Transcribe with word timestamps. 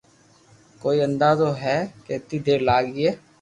ڪوئي 0.81 0.97
اندازو 1.07 1.47
ھي 1.61 1.77
ڪيتي 2.05 2.37
دير 2.45 2.59
لاگئي 2.69 3.09